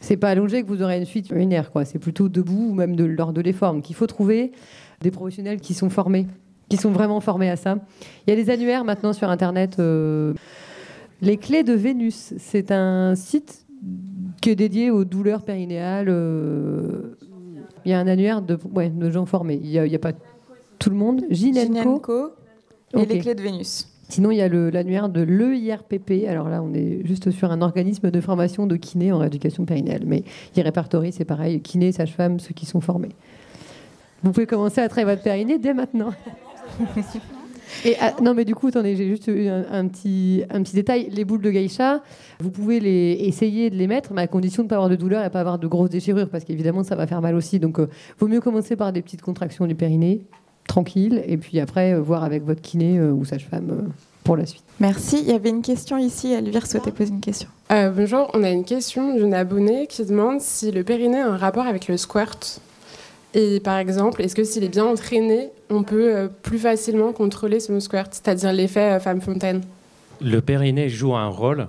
[0.00, 1.84] C'est pas allongé que vous aurez une fuite urinaire, quoi.
[1.84, 3.74] C'est plutôt debout ou même de, lors de l'effort.
[3.74, 4.50] Donc il faut trouver
[5.02, 6.26] des professionnels qui sont formés
[6.70, 7.76] qui sont vraiment formés à ça.
[8.26, 9.78] Il y a des annuaires maintenant sur Internet.
[9.78, 10.32] Euh,
[11.20, 13.66] les clés de Vénus, c'est un site
[14.40, 16.08] qui est dédié aux douleurs périnéales.
[16.08, 17.16] Euh,
[17.84, 19.60] il y a un annuaire de, ouais, de gens formés.
[19.62, 20.12] Il n'y a, a, pas
[20.78, 21.22] tout le monde.
[21.28, 22.32] Ginenco
[22.96, 23.88] et les clés de Vénus.
[24.08, 26.28] Sinon, il y a l'annuaire de l'EIRPP.
[26.28, 30.02] Alors là, on est juste sur un organisme de formation de kiné en rééducation périnéale.
[30.06, 30.24] Mais
[30.56, 33.10] il répertorie, c'est pareil, kiné, sage-femme, ceux qui sont formés.
[34.22, 36.12] Vous pouvez commencer à travailler votre périnée dès maintenant.
[37.84, 41.08] Et ah, non, mais du coup, attendez, j'ai juste un, petit, un petit détail.
[41.10, 42.02] Les boules de geisha,
[42.40, 44.96] vous pouvez les, essayer de les mettre, mais à condition de ne pas avoir de
[44.96, 47.58] douleur et pas avoir de grosses déchirures, parce qu'évidemment, ça va faire mal aussi.
[47.60, 47.86] Donc, il euh,
[48.18, 50.22] vaut mieux commencer par des petites contractions du périnée,
[50.66, 53.92] tranquille, et puis après, euh, voir avec votre kiné euh, ou sage-femme
[54.24, 54.64] pour la suite.
[54.78, 55.18] Merci.
[55.20, 56.32] Il y avait une question ici.
[56.32, 57.48] Elvire souhaitait poser une question.
[57.72, 61.36] Euh, bonjour, on a une question d'une abonnée qui demande si le périnée a un
[61.36, 62.60] rapport avec le squirt.
[63.34, 67.60] Et par exemple, est-ce que s'il est bien entraîné, on peut euh, plus facilement contrôler
[67.60, 69.62] son squirt, c'est-à-dire l'effet euh, femme fontaine?
[70.20, 71.68] Le périnée joue un rôle,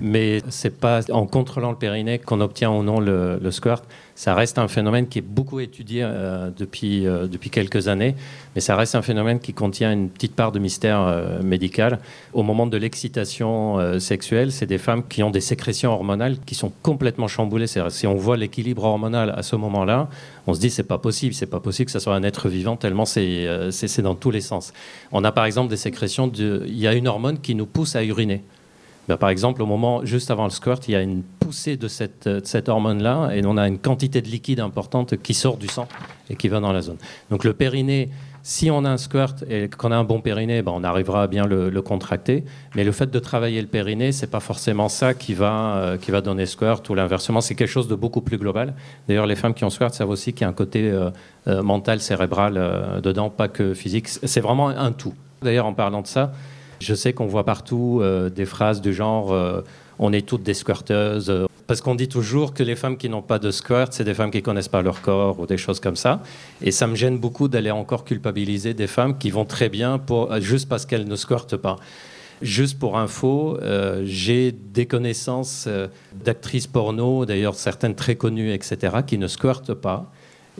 [0.00, 3.82] mais c'est pas en contrôlant le périnée qu'on obtient ou non le, le squirt.
[4.20, 8.14] Ça reste un phénomène qui est beaucoup étudié euh, depuis, euh, depuis quelques années,
[8.54, 12.00] mais ça reste un phénomène qui contient une petite part de mystère euh, médical.
[12.34, 16.70] Au moment de l'excitation sexuelle, c'est des femmes qui ont des sécrétions hormonales qui sont
[16.82, 17.66] complètement chamboulées.
[17.66, 20.10] Si on voit l'équilibre hormonal à ce moment-là,
[20.46, 22.76] on se dit c'est pas possible, c'est pas possible que ça soit un être vivant
[22.76, 24.74] tellement c'est dans tous les sens.
[25.12, 28.04] On a par exemple des sécrétions il y a une hormone qui nous pousse à
[28.04, 28.42] uriner.
[29.10, 31.88] Ben, par exemple, au moment juste avant le squirt, il y a une poussée de
[31.88, 35.66] cette, de cette hormone-là et on a une quantité de liquide importante qui sort du
[35.66, 35.88] sang
[36.28, 36.96] et qui va dans la zone.
[37.28, 38.10] Donc le périnée,
[38.44, 41.26] si on a un squirt et qu'on a un bon périnée, ben, on arrivera à
[41.26, 42.44] bien le, contracter.
[42.76, 46.12] Mais le fait de travailler le périnée, c'est pas forcément ça qui va, euh, qui
[46.12, 47.40] va donner squirt ou l'inversement.
[47.40, 48.74] C'est quelque chose de beaucoup plus global.
[49.08, 51.10] D'ailleurs, les femmes qui ont squirt savent aussi qu'il y a un côté euh,
[51.48, 54.06] euh, mental, cérébral euh, dedans, pas que physique.
[54.06, 55.14] C'est vraiment un tout.
[55.42, 56.32] D'ailleurs, en parlant de ça,
[56.80, 59.60] je sais qu'on voit partout euh, des phrases du genre euh,
[59.98, 61.30] on est toutes des squirteuses.
[61.30, 64.14] euh, parce qu'on dit toujours que les femmes qui n'ont pas de squirt, c'est des
[64.14, 66.20] femmes qui connaissent pas leur corps ou des choses comme ça.
[66.62, 70.00] Et ça me gêne beaucoup d'aller encore culpabiliser des femmes qui vont très bien
[70.40, 71.76] juste parce qu'elles ne squirtent pas.
[72.42, 73.56] Juste pour info,
[74.02, 75.68] j'ai des connaissances
[76.24, 80.10] d'actrices porno, d'ailleurs certaines très connues, etc., qui ne squirtent pas.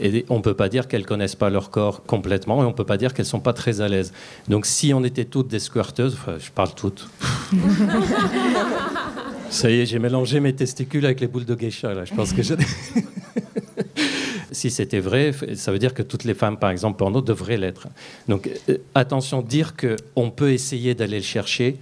[0.01, 2.75] Et on ne peut pas dire qu'elles connaissent pas leur corps complètement, et on ne
[2.75, 4.13] peut pas dire qu'elles sont pas très à l'aise.
[4.49, 7.09] Donc si on était toutes des squirteuses, enfin, je parle toutes.
[9.51, 11.93] Ça y est, j'ai mélangé mes testicules avec les boules de geisha.
[11.93, 12.05] Là.
[12.05, 12.55] Je pense que je...
[14.53, 17.89] si c'était vrai, ça veut dire que toutes les femmes, par exemple, porno, devraient l'être.
[18.29, 21.79] Donc euh, attention, dire qu'on peut essayer d'aller le chercher,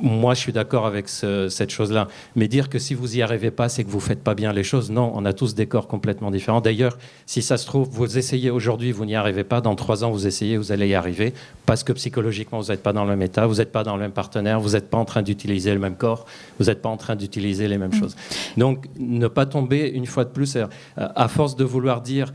[0.00, 2.08] moi je suis d'accord avec ce- cette chose-là.
[2.36, 4.52] Mais dire que si vous n'y arrivez pas, c'est que vous ne faites pas bien
[4.52, 6.60] les choses, non, on a tous des corps complètement différents.
[6.60, 10.10] D'ailleurs, si ça se trouve, vous essayez aujourd'hui, vous n'y arrivez pas, dans trois ans,
[10.10, 11.32] vous essayez, vous allez y arriver,
[11.66, 14.02] parce que psychologiquement, vous n'êtes pas dans le même état, vous n'êtes pas dans le
[14.02, 16.26] même partenaire, vous n'êtes pas en train d'utiliser le même corps,
[16.58, 18.16] vous n'êtes pas en train d'utiliser les mêmes choses.
[18.56, 20.66] Donc, ne pas tomber, une fois de plus, euh,
[20.96, 22.32] à force de vouloir dire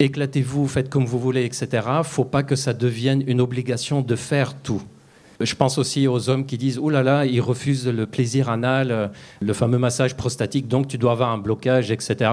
[0.00, 4.54] éclatez-vous, faites comme vous voulez, etc., faut pas que ça devienne une obligation de faire
[4.54, 4.82] tout.
[5.40, 8.90] Je pense aussi aux hommes qui disent, oh là là, ils refusent le plaisir anal,
[8.90, 9.08] euh,
[9.40, 12.30] le fameux massage prostatique, donc tu dois avoir un blocage, etc.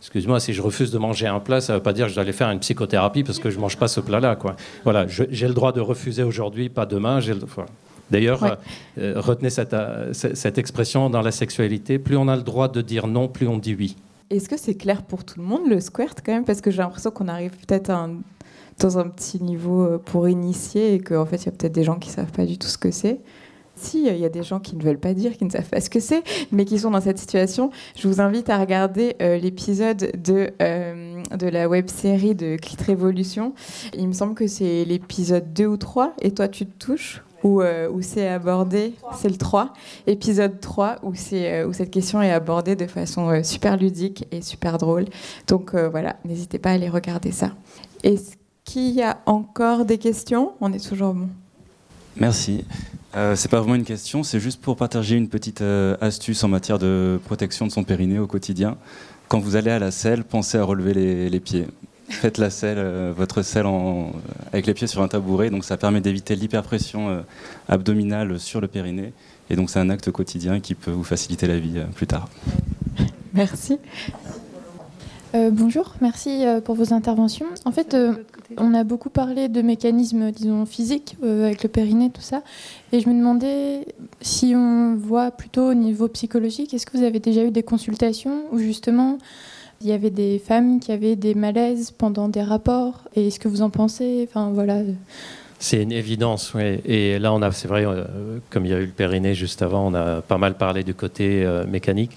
[0.00, 2.14] Excuse-moi, si je refuse de manger un plat, ça ne veut pas dire que je
[2.14, 4.34] dois aller faire une psychothérapie parce que je ne mange pas ce plat-là.
[4.34, 4.56] Quoi.
[4.84, 7.20] Voilà, j'ai le droit de refuser aujourd'hui, pas demain.
[7.20, 7.68] j'ai le- voilà.
[8.10, 8.50] D'ailleurs, Ouais.
[8.98, 12.42] euh, euh, retenez cette, euh, cette- cette expression dans la sexualité, plus on a le
[12.42, 13.94] droit de dire non, plus on dit oui.
[14.30, 16.44] Est-ce que c'est clair pour tout le monde le squirt quand même?
[16.44, 18.16] Parce que j'ai l'impression qu'on arrive peut-être à un-
[18.78, 21.84] dans un petit niveau euh, pour initier et qu'en fait il y a peut-être des
[21.84, 23.20] gens qui savent pas du tout ce que c'est.
[23.76, 25.80] Si, il y a des gens qui ne veulent pas dire, qui ne savent pas
[25.80, 27.70] ce que c'est, mais qui sont dans cette situation.
[27.96, 32.76] Je vous invite à regarder euh, l'épisode de, euh, de la web série de Clit
[32.84, 33.54] Révolution.
[33.96, 37.62] Il me semble que c'est l'épisode 2 ou 3, et toi tu te touches où,
[37.62, 39.72] où c'est abordé, c'est le 3,
[40.06, 44.76] épisode 3, où, c'est, où cette question est abordée de façon super ludique et super
[44.76, 45.06] drôle.
[45.46, 47.52] Donc voilà, n'hésitez pas à aller regarder ça.
[48.64, 50.52] Qu'il y a encore des questions?
[50.60, 51.28] On est toujours bon.
[52.16, 52.64] Merci.
[53.16, 56.48] Euh, c'est pas vraiment une question, c'est juste pour partager une petite euh, astuce en
[56.48, 58.76] matière de protection de son périnée au quotidien.
[59.28, 61.66] Quand vous allez à la selle, pensez à relever les, les pieds.
[62.08, 64.12] Faites la selle, euh, votre selle en-
[64.52, 67.20] avec les pieds sur un tabouret, donc ça permet d'éviter l'hyperpression euh,
[67.68, 69.12] abdominale sur le périnée.
[69.48, 72.28] Et donc c'est un acte quotidien qui peut vous faciliter la vie euh, plus tard.
[73.32, 73.78] Merci.
[75.34, 77.46] Euh, bonjour, merci euh, pour vos interventions.
[77.64, 78.14] En fait, euh,
[78.56, 82.42] on a beaucoup parlé de mécanismes, disons, physiques, avec le périnée, tout ça.
[82.92, 83.86] Et je me demandais
[84.20, 88.42] si on voit plutôt au niveau psychologique, est-ce que vous avez déjà eu des consultations
[88.50, 89.18] où justement
[89.80, 93.04] il y avait des femmes qui avaient des malaises pendant des rapports?
[93.14, 94.26] Et est-ce que vous en pensez?
[94.28, 94.80] Enfin, voilà.
[95.60, 96.80] C'est une évidence, oui.
[96.84, 97.84] Et là, on a, c'est vrai,
[98.50, 100.94] comme il y a eu le périnée juste avant, on a pas mal parlé du
[100.94, 102.16] côté mécanique.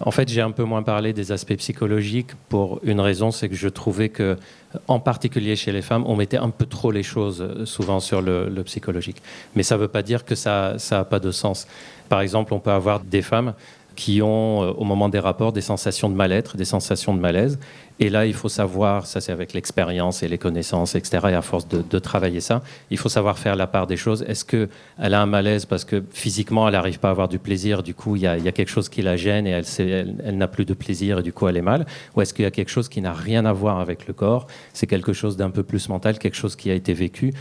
[0.00, 3.56] En fait, j'ai un peu moins parlé des aspects psychologiques pour une raison, c'est que
[3.56, 4.36] je trouvais que,
[4.86, 8.22] en particulier chez les femmes, on mettait un peu trop les choses euh, souvent sur
[8.22, 9.20] le, le psychologique.
[9.56, 11.66] Mais ça ne veut pas dire que ça n'a pas de sens.
[12.08, 13.54] Par exemple, on peut avoir des femmes
[13.98, 17.58] qui ont, euh, au moment des rapports, des sensations de mal-être, des sensations de malaise.
[17.98, 21.42] Et là, il faut savoir, ça c'est avec l'expérience et les connaissances, etc., et à
[21.42, 24.22] force de, de travailler ça, il faut savoir faire la part des choses.
[24.28, 24.68] Est-ce qu'elle
[25.14, 28.14] a un malaise parce que physiquement, elle n'arrive pas à avoir du plaisir, du coup,
[28.14, 30.36] il y a, il y a quelque chose qui la gêne et elle, elle, elle
[30.38, 31.84] n'a plus de plaisir et du coup, elle est mal?
[32.14, 34.46] Ou est-ce qu'il y a quelque chose qui n'a rien à voir avec le corps
[34.74, 37.34] C'est quelque chose d'un peu plus mental, quelque chose qui a été vécu?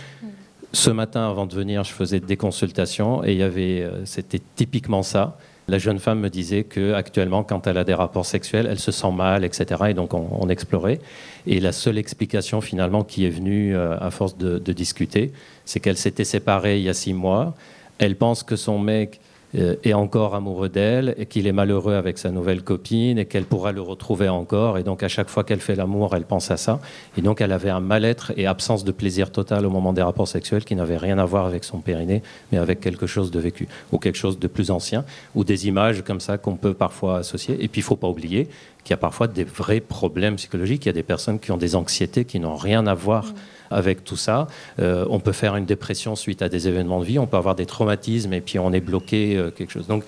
[0.73, 4.41] Ce matin, avant de venir, je faisais des consultations et il y avait, euh, c'était
[4.55, 5.37] typiquement ça.
[5.69, 8.91] La jeune femme me disait que actuellement, quand elle a des rapports sexuels, elle se
[8.91, 9.83] sent mal, etc.
[9.89, 10.99] Et donc on, explorait.
[11.45, 15.33] Et la seule explication finalement qui est venue euh, à force de, de discuter,
[15.65, 17.53] c'est qu'elle s'était séparée il y a six mois.
[17.97, 19.19] Elle pense que son mec
[19.53, 23.71] est encore amoureux d'elle et qu'il est malheureux avec sa nouvelle copine et qu'elle pourra
[23.71, 24.77] le retrouver encore.
[24.77, 26.79] Et donc à chaque fois qu'elle fait l'amour, elle pense à ça.
[27.17, 30.27] Et donc elle avait un mal-être et absence de plaisir total au moment des rapports
[30.27, 33.67] sexuels qui n'avait rien à voir avec son périnée, mais avec quelque chose de vécu
[33.91, 37.55] ou quelque chose de plus ancien ou des images comme ça qu'on peut parfois associer.
[37.63, 38.49] Et puis il faut pas oublier
[38.83, 40.85] qu'il y a parfois des vrais problèmes psychologiques.
[40.85, 43.25] Il y a des personnes qui ont des anxiétés qui n'ont rien à voir.
[43.25, 43.35] Mmh
[43.71, 44.47] avec tout ça.
[44.79, 47.55] Euh, on peut faire une dépression suite à des événements de vie, on peut avoir
[47.55, 49.87] des traumatismes et puis on est bloqué euh, quelque chose.
[49.87, 50.03] Donc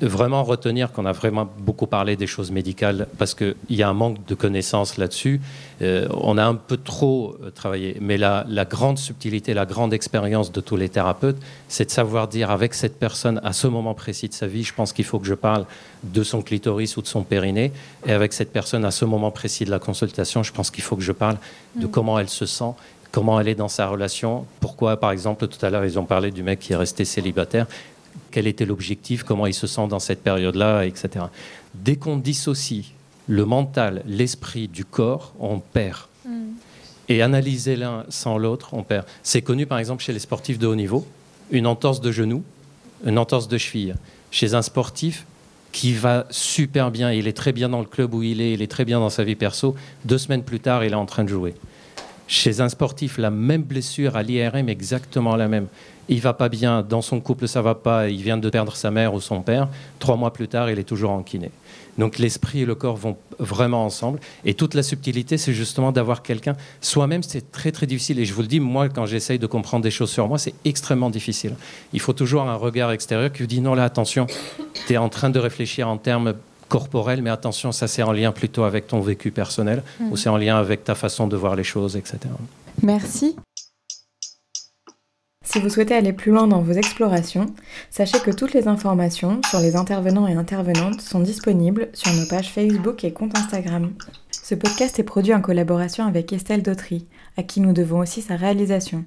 [0.00, 3.94] vraiment retenir qu'on a vraiment beaucoup parlé des choses médicales parce qu'il y a un
[3.94, 5.40] manque de connaissances là-dessus.
[5.82, 7.96] Euh, on a un peu trop travaillé.
[8.00, 12.28] Mais la, la, grande subtilité, la grande expérience de tous les thérapeutes, c'est de savoir
[12.28, 15.18] dire avec cette personne à ce moment précis de sa vie, je pense qu'il faut
[15.18, 15.64] que je parle
[16.04, 17.72] de son clitoris ou de son périnée.
[18.06, 20.96] Et avec cette personne à ce moment précis de la consultation, je pense qu'il faut
[20.96, 21.36] que je parle
[21.76, 21.90] de mm.
[21.90, 22.74] comment elle se sent
[23.12, 24.46] comment elle est dans sa relation.
[24.60, 27.66] Pourquoi, par exemple, tout à l'heure, ils ont parlé du mec qui est resté célibataire.
[28.30, 31.26] Quel était l'objectif Comment il se sent dans cette période-là, etc.
[31.74, 32.92] Dès qu'on dissocie
[33.26, 36.00] le mental, l'esprit du corps, on perd.
[36.24, 36.50] Mm.
[37.08, 39.06] Et analyser l'un sans l'autre, on perd.
[39.22, 41.06] C'est connu, par exemple, chez les sportifs de haut niveau.
[41.50, 42.44] Une entorse de genou,
[43.04, 43.94] une entorse de cheville.
[44.30, 45.26] Chez un sportif,
[45.72, 48.62] qui va super bien, il est très bien dans le club où il est, il
[48.62, 49.74] est très bien dans sa vie perso.
[50.04, 51.54] Deux semaines plus tard, il est en train de jouer.
[52.30, 55.66] Chez un sportif, la même blessure à l'IRM, exactement la même.
[56.08, 58.92] Il va pas bien, dans son couple ça va pas, il vient de perdre sa
[58.92, 59.66] mère ou son père.
[59.98, 61.50] Trois mois plus tard, il est toujours en kiné.
[61.98, 64.20] Donc l'esprit et le corps vont vraiment ensemble.
[64.44, 66.54] Et toute la subtilité, c'est justement d'avoir quelqu'un.
[66.80, 68.20] Soi-même, c'est très très difficile.
[68.20, 70.54] Et je vous le dis, moi, quand j'essaye de comprendre des choses sur moi, c'est
[70.64, 71.56] extrêmement difficile.
[71.92, 74.28] Il faut toujours un regard extérieur qui vous dit non, là, attention,
[74.86, 76.34] tu es en train de réfléchir en termes
[76.70, 80.38] corporel, mais attention, ça c'est en lien plutôt avec ton vécu personnel ou c'est en
[80.38, 82.18] lien avec ta façon de voir les choses, etc.
[82.82, 83.36] Merci.
[85.44, 87.46] Si vous souhaitez aller plus loin dans vos explorations,
[87.90, 92.52] sachez que toutes les informations sur les intervenants et intervenantes sont disponibles sur nos pages
[92.52, 93.90] Facebook et compte Instagram.
[94.50, 98.34] Ce podcast est produit en collaboration avec Estelle Dautry, à qui nous devons aussi sa
[98.34, 99.04] réalisation.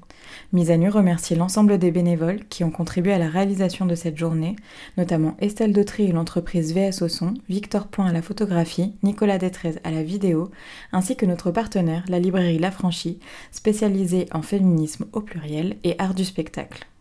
[0.54, 4.18] Mise à nu remercie l'ensemble des bénévoles qui ont contribué à la réalisation de cette
[4.18, 4.56] journée,
[4.96, 9.76] notamment Estelle Dautry et l'entreprise VS au son, Victor Point à la photographie, Nicolas Détrez
[9.84, 10.50] à la vidéo,
[10.94, 13.20] ainsi que notre partenaire, la librairie La Franchie,
[13.52, 16.88] spécialisée en féminisme au pluriel et art du spectacle.